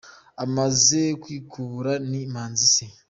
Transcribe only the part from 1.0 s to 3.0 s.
kwikubura n’Imanzi ze.